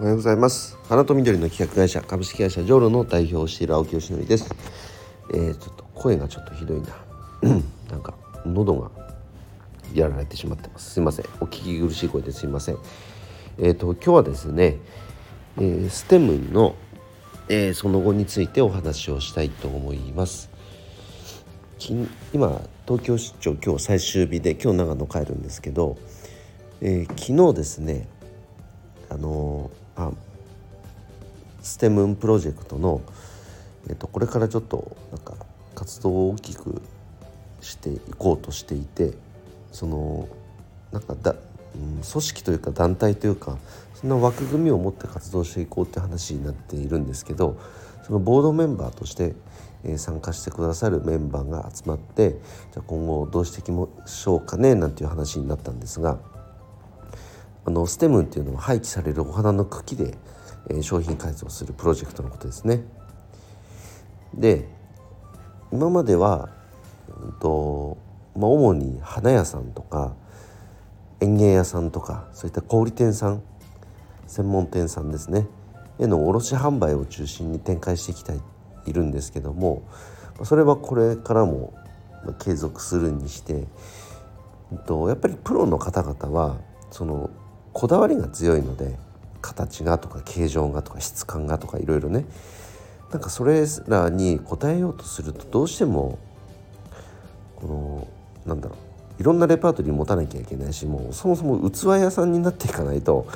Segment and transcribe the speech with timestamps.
[0.00, 0.78] おはようございます。
[0.88, 4.48] 花と緑の企画会社株式会社ジョーロの代表をしている青木よしのりです。
[5.34, 6.88] えー、ちょっと声がちょっとひどいな。
[7.92, 8.14] なんか
[8.46, 8.90] 喉が
[9.92, 10.92] やられてしまってます。
[10.92, 11.26] すいません。
[11.42, 12.46] お聞き苦しい声です。
[12.46, 12.78] いません。
[13.58, 14.78] えっ、ー、と今日はですね、
[15.58, 16.76] えー、ステムの、
[17.50, 20.48] えー、その後についてお話をしたいと思います。
[22.32, 25.98] 今東京出張今日最終日で今日長野帰るんですけど、
[26.80, 28.08] えー、昨日ですね
[29.10, 29.70] あの
[30.04, 30.12] あ
[31.62, 33.02] ステムーンプロジェクトの、
[33.88, 35.34] えっと、これからちょっとなんか
[35.74, 36.80] 活動を大きく
[37.60, 39.12] していこうとしていて
[39.72, 40.28] その
[40.92, 43.58] なんかだ、うん、組織というか団体というか
[43.94, 47.58] そんな枠組みを持って活動していこうって話になっているんですけど
[48.06, 49.34] そのボードメンバーとして、
[49.84, 56.18] えー、参加してくださるメンバーが集まってじゃあ今後どうしていきましょうかねなんていう話になったんですが
[57.70, 60.18] あのステムっていうのは廃棄されるお花の茎で、
[60.68, 62.82] えー、商品開発をするプロジェクトのことですね。
[64.34, 64.68] で
[65.70, 66.48] 今までは、
[67.22, 67.96] うんと
[68.34, 70.14] まあ、主に花屋さんとか
[71.20, 73.42] 園芸屋さんとかそういった小売店さん
[74.26, 75.46] 専門店さんですね
[76.00, 78.40] への卸販売を中心に展開していきたい
[78.86, 79.84] いるんですけども
[80.42, 81.72] それはこれからも
[82.40, 83.64] 継続するにして、
[84.72, 86.58] えっと、やっぱりプロの方々は
[86.90, 87.30] その
[87.72, 88.96] こだわりが強いので
[89.40, 92.24] 形がとか形状がとか質感がとかいろいろね。
[93.10, 96.18] なんかそれらに応えようとするとどうしても
[97.56, 98.08] この
[98.46, 98.76] なんだろ
[99.18, 103.26] ういろんなレパートリー持たなきゃいけないしもうそもそも器屋さんになっていかないと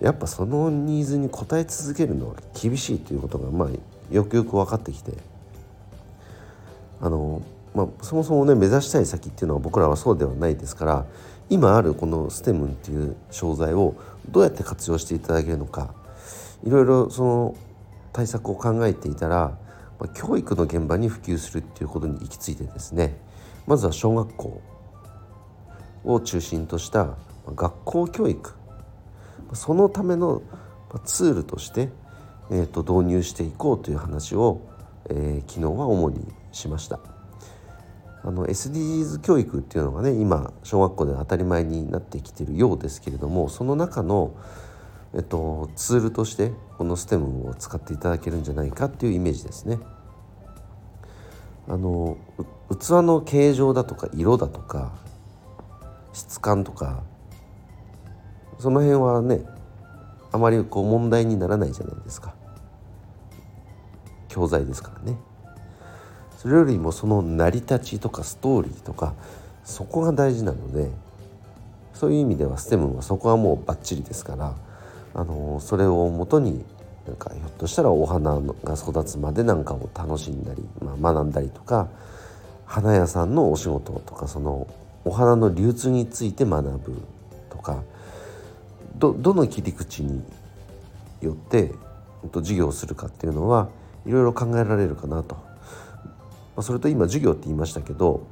[0.00, 3.68] やっぱそのニーズに応え続けるのは厳しいということがまあ
[4.10, 5.12] よくよく分かってきて。
[7.00, 7.42] あの、
[7.74, 11.06] まあ、そもそもね目指したい先っていうのは僕らはそうではないですから
[11.50, 13.94] 今あるこのステムンっていう商材を
[14.30, 15.94] どうやって活用していただけるのか
[16.64, 17.56] いろいろその
[18.12, 19.58] 対策を考えていたら、
[19.98, 23.18] ま、教育の現場に普及するっていうことに行き着いてですね
[23.66, 24.62] まずは小学校
[26.04, 27.16] を中心とした
[27.54, 28.52] 学校教育
[29.52, 30.42] そのための
[31.04, 31.90] ツールとして、
[32.50, 34.60] えー、と導入していこうという話を、
[35.10, 37.13] えー、昨日は主にしました。
[38.26, 44.34] あの SDGs 教育っていうのがね今小学校で当たり前になってきてるようですけれどもその中の、
[45.14, 49.78] えっと、ツールとしてこの STEM を使っていただけるんじゃないかっていうイメージですね。
[51.68, 52.16] あの
[52.70, 54.92] 器の形状だとか色だとか
[56.12, 57.02] 質感とか
[58.58, 59.44] その辺はね
[60.30, 62.34] あまりこう問題にならないじゃないですか
[64.28, 65.16] 教材ですからね。
[66.44, 69.14] それよりもその成り立ちとかストーリーとか
[69.64, 70.90] そこが大事なので
[71.94, 74.54] そういう意味ではステムはそこはもうバッチリですから
[75.14, 76.62] あのそれをもとに
[77.06, 81.88] なんかひょっとしたらお花が育つまでなんかを楽しんだり、まあ、学んだりとか
[82.66, 84.66] 花屋さんのお仕事とかその
[85.06, 87.02] お花の流通について学ぶ
[87.48, 87.82] とか
[88.96, 90.22] どどの切り口に
[91.22, 91.72] よって
[92.34, 93.70] 授業をするかっていうのは
[94.04, 95.53] いろいろ考えられるかなと。
[96.56, 98.26] まあ、それと今授業って言いましたけど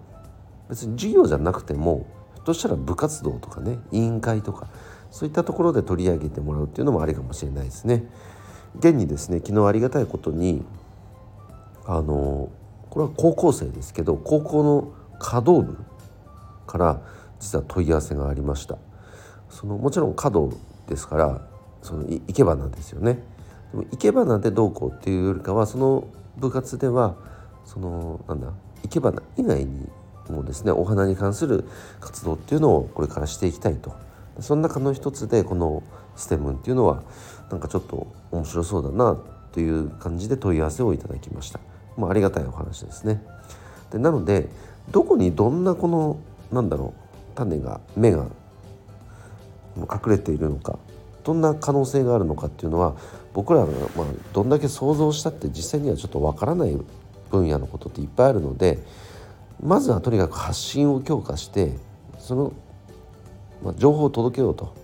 [0.68, 4.68] 別に授業じゃなくてもひょっとしたら部活動とかね委員会とか
[5.10, 8.04] そういったところで取り上げてもらうっていうのもありかもしれないですね。
[8.78, 10.64] 現にですね昨日ありがたいことに
[11.84, 12.50] あの
[12.88, 15.76] これは高校生ですけど高校の華道部
[16.66, 17.02] から
[17.38, 18.78] 実は問い合わせがありました
[19.50, 20.52] そのもちろん華道
[20.88, 21.48] ですから
[21.82, 23.22] その生け花ですよね
[23.72, 27.16] でも生け花でどうこうっていうよりかはその部活では
[27.64, 28.52] そのなんだ
[28.82, 29.88] 生け花以外に
[30.28, 31.64] もですねお花に関する
[32.00, 33.94] 活動っていうのをこれからしていきたいと
[34.40, 35.82] その中の一つでこの
[36.16, 37.02] ステムっていうのは
[37.50, 39.18] なんかちょっと面白そうだな
[39.52, 41.60] という感じで問い合わせをいただきました。
[41.96, 43.22] まあ、ありがたいお話ですね。
[43.90, 44.48] でなので
[44.90, 46.18] どこにどんなこの
[46.50, 48.26] なんだろう種が芽が
[49.76, 50.78] 隠れているのか
[51.24, 52.96] どんな可能性があるのかっていうのは
[53.32, 53.66] 僕らが
[53.96, 56.76] まあどんだけ想像したって実際にはちょっとわからない
[57.32, 58.78] 分野のことっていっぱいあるので
[59.60, 61.72] まずはとにかく発信を強化して
[62.18, 62.52] その、
[63.64, 64.74] まあ、情報を届けようと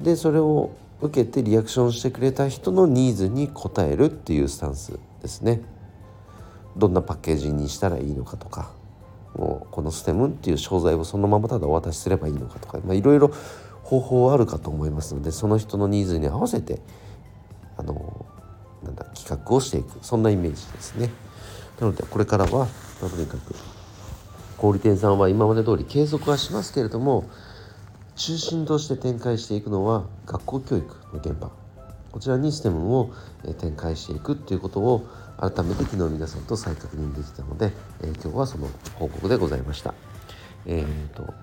[0.00, 0.70] でそれを
[1.00, 5.60] 受けてリアクションしてくれた人のニーズに応えるっていうスタンスですね。
[6.76, 8.72] どんなパッケージにしたらいいのかとか
[9.34, 13.30] もうこのステムっていう商材をそのままただお渡しすればいいのかとかいろいろ
[13.82, 16.80] 方法はあるかと思いますのでその人のニーズに合わせて
[17.76, 18.23] あの
[18.94, 21.10] んだ企画をしていくそんなイメージですね。
[21.80, 22.68] なのでこれからは、
[23.00, 23.54] とにかく
[24.56, 27.28] 小売店さんは今まで通り継続はしますけれども
[28.14, 31.50] 中心として展開していくのは学校教育の現場
[32.12, 33.12] こちらにステムを
[33.58, 35.04] 展開していくっていうことを
[35.36, 37.72] 改めて昨日皆さんと再確認できたので、
[38.04, 39.94] え今日はその報告でございました。
[40.64, 41.34] えーと、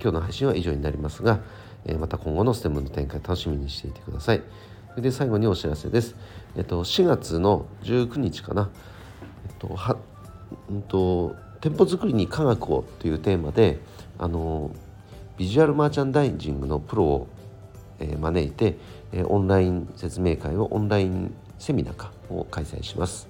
[0.00, 1.40] 今日の配信は以上になりますが、
[1.84, 4.42] えまた今後のステムの展開楽しみにしていてください。
[4.92, 6.16] それで最後にお知らせです。
[6.56, 8.70] えっと、4月の19日かな、
[9.48, 9.96] えっとは
[10.70, 13.78] うんと、店舗作りに科学をというテーマで
[14.18, 14.70] あの
[15.36, 17.28] ビジュアルマーチャンダイジングのプロを、
[17.98, 18.76] えー、招いて、
[19.12, 23.28] えー、オンライン説明会をオンラインセミナーかを開催します。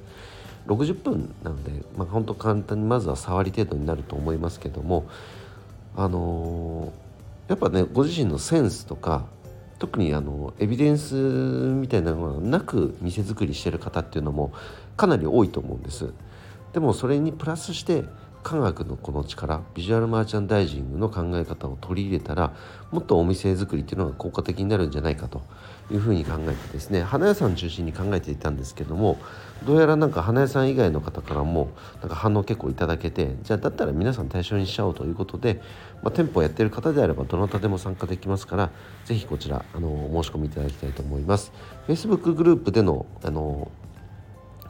[0.67, 5.06] 60分なので、まあ、本当簡単にまずは触り程度になると思いますけども
[5.94, 9.26] あのー、やっぱねご自身のセンスとか
[9.84, 14.50] 特にあのエビデンスみたいなのがなく店作りしてる方っていうのも
[14.96, 16.14] かなり多いと思うんです。
[16.72, 18.04] でもそれにプラスして
[18.44, 22.52] 科学のこの力ビジュアルマーチャンダイジングの考え方を取り入れたら
[22.93, 25.43] もっとお店作りっていうのが効果的になるんじゃないかと
[25.91, 29.19] いうふうに考えてですね花屋さん中心に考えていたんですけども
[29.67, 31.70] どうやらなんか花屋さん以外の方からも
[32.00, 35.62] なんか反応結構いただけてじゃあだったら皆さん対象にしちゃおうということで、
[36.02, 38.70] まあ、店舗をやっている方であればどなたでも参加できますから
[39.06, 41.50] 是非こちらあの申し込みいただきたいと思います。
[41.88, 43.70] Facebook グループでのあの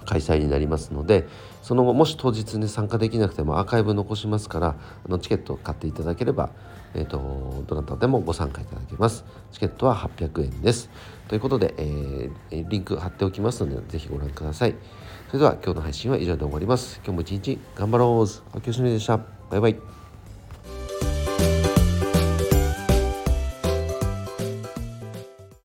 [0.05, 1.27] 開催になりますので
[1.63, 6.51] その後もし当日に参加できなくてもアーカイブ残しますからあのチケットを買っていただければ、
[6.95, 9.25] えーと、どなたでもご参加いただけます。
[9.53, 10.91] チケットは800円です。
[11.29, 14.75] ということで、えー、リンク貼っておきますのでぜひご覧ください。
[15.29, 17.01] それでは今日の配信は以上で終わります。
[17.05, 18.57] 今日も一日頑張ろう。
[18.57, 19.19] 秋吉でした。
[19.51, 20.04] バイバイ。